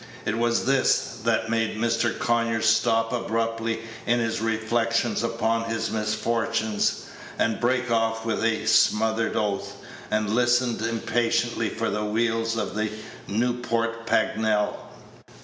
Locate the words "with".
8.25-8.43